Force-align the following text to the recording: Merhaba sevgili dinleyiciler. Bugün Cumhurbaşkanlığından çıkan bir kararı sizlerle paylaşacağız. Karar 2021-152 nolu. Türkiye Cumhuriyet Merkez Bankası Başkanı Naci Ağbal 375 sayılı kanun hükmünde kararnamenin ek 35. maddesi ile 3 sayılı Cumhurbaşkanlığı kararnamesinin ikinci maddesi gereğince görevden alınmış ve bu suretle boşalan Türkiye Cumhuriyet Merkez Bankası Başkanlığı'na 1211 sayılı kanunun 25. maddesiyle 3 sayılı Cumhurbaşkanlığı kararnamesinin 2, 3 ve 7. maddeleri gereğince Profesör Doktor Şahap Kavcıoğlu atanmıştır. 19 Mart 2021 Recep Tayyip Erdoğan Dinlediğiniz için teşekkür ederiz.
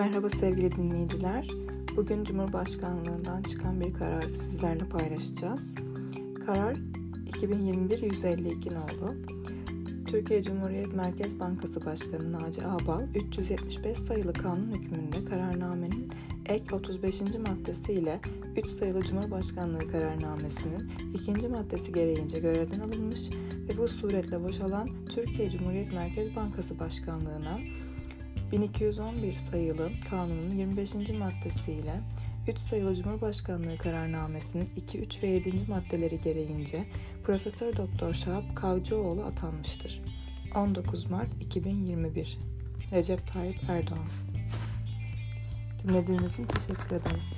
Merhaba 0.00 0.28
sevgili 0.28 0.76
dinleyiciler. 0.76 1.48
Bugün 1.96 2.24
Cumhurbaşkanlığından 2.24 3.42
çıkan 3.42 3.80
bir 3.80 3.94
kararı 3.94 4.34
sizlerle 4.34 4.84
paylaşacağız. 4.84 5.74
Karar 6.46 6.76
2021-152 7.30 8.74
nolu. 8.74 9.14
Türkiye 10.06 10.42
Cumhuriyet 10.42 10.94
Merkez 10.94 11.40
Bankası 11.40 11.84
Başkanı 11.84 12.32
Naci 12.32 12.62
Ağbal 12.66 13.06
375 13.14 13.98
sayılı 13.98 14.32
kanun 14.32 14.70
hükmünde 14.74 15.24
kararnamenin 15.24 16.12
ek 16.46 16.74
35. 16.74 17.20
maddesi 17.20 17.92
ile 17.92 18.20
3 18.56 18.66
sayılı 18.66 19.02
Cumhurbaşkanlığı 19.02 19.92
kararnamesinin 19.92 20.90
ikinci 21.14 21.48
maddesi 21.48 21.92
gereğince 21.92 22.40
görevden 22.40 22.80
alınmış 22.80 23.20
ve 23.68 23.78
bu 23.78 23.88
suretle 23.88 24.44
boşalan 24.44 24.88
Türkiye 25.14 25.50
Cumhuriyet 25.50 25.92
Merkez 25.92 26.36
Bankası 26.36 26.78
Başkanlığı'na 26.78 27.58
1211 28.52 29.36
sayılı 29.36 29.90
kanunun 30.10 30.58
25. 30.58 30.94
maddesiyle 30.94 32.00
3 32.48 32.58
sayılı 32.58 32.96
Cumhurbaşkanlığı 32.96 33.78
kararnamesinin 33.78 34.70
2, 34.76 34.98
3 34.98 35.22
ve 35.22 35.26
7. 35.26 35.52
maddeleri 35.68 36.20
gereğince 36.20 36.84
Profesör 37.24 37.76
Doktor 37.76 38.14
Şahap 38.14 38.56
Kavcıoğlu 38.56 39.22
atanmıştır. 39.22 40.02
19 40.54 41.10
Mart 41.10 41.28
2021 41.40 42.38
Recep 42.92 43.26
Tayyip 43.26 43.58
Erdoğan 43.68 44.06
Dinlediğiniz 45.82 46.32
için 46.32 46.44
teşekkür 46.44 46.96
ederiz. 46.96 47.28